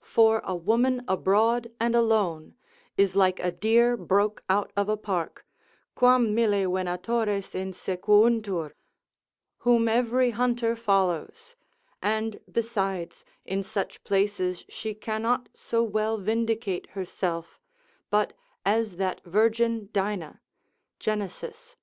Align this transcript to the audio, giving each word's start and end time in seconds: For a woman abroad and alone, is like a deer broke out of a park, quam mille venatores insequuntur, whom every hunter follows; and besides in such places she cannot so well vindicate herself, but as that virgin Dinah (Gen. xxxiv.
For 0.00 0.40
a 0.42 0.54
woman 0.56 1.04
abroad 1.06 1.70
and 1.78 1.94
alone, 1.94 2.54
is 2.96 3.14
like 3.14 3.38
a 3.40 3.52
deer 3.52 3.94
broke 3.94 4.42
out 4.48 4.72
of 4.74 4.88
a 4.88 4.96
park, 4.96 5.44
quam 5.94 6.34
mille 6.34 6.70
venatores 6.72 7.54
insequuntur, 7.54 8.74
whom 9.58 9.86
every 9.86 10.30
hunter 10.30 10.76
follows; 10.76 11.56
and 12.00 12.40
besides 12.50 13.22
in 13.44 13.62
such 13.62 14.02
places 14.02 14.64
she 14.70 14.94
cannot 14.94 15.50
so 15.52 15.82
well 15.82 16.16
vindicate 16.16 16.86
herself, 16.92 17.60
but 18.08 18.32
as 18.64 18.96
that 18.96 19.20
virgin 19.26 19.90
Dinah 19.92 20.40
(Gen. 20.98 21.20
xxxiv. 21.20 21.74